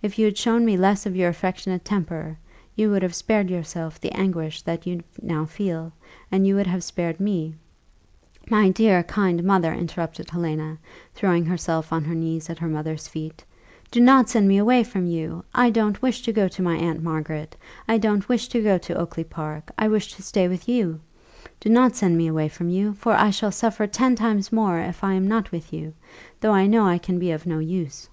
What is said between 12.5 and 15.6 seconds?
her mother's feet, "do not send me away from you